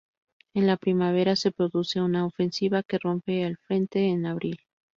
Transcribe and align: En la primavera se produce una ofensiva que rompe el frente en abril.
En 0.55 0.65
la 0.65 0.77
primavera 0.77 1.35
se 1.35 1.51
produce 1.51 2.01
una 2.01 2.25
ofensiva 2.25 2.81
que 2.81 2.97
rompe 2.97 3.43
el 3.43 3.57
frente 3.57 4.03
en 4.07 4.25
abril. 4.25 4.59